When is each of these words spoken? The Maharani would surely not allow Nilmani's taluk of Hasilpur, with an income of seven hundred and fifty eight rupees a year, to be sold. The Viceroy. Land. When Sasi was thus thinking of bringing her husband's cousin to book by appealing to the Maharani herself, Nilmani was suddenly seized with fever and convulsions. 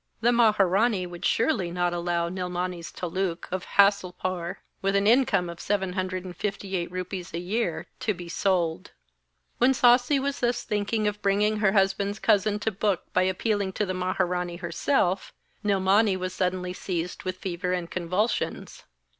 The 0.21 0.31
Maharani 0.31 1.05
would 1.05 1.25
surely 1.25 1.69
not 1.69 1.93
allow 1.93 2.27
Nilmani's 2.27 2.91
taluk 2.91 3.45
of 3.51 3.65
Hasilpur, 3.77 4.55
with 4.81 4.95
an 4.95 5.05
income 5.05 5.47
of 5.47 5.59
seven 5.59 5.93
hundred 5.93 6.25
and 6.25 6.35
fifty 6.35 6.75
eight 6.75 6.91
rupees 6.91 7.35
a 7.35 7.39
year, 7.39 7.85
to 7.99 8.15
be 8.15 8.27
sold. 8.27 8.85
The 8.85 8.89
Viceroy. 8.89 8.97
Land. 9.03 9.59
When 9.69 9.73
Sasi 9.75 10.19
was 10.19 10.39
thus 10.39 10.63
thinking 10.63 11.07
of 11.07 11.21
bringing 11.21 11.57
her 11.57 11.73
husband's 11.73 12.17
cousin 12.17 12.57
to 12.61 12.71
book 12.71 13.13
by 13.13 13.21
appealing 13.21 13.73
to 13.73 13.85
the 13.85 13.93
Maharani 13.93 14.55
herself, 14.59 15.33
Nilmani 15.63 16.17
was 16.17 16.33
suddenly 16.33 16.73
seized 16.73 17.21
with 17.21 17.37
fever 17.37 17.71
and 17.71 17.91
convulsions. 17.91 18.85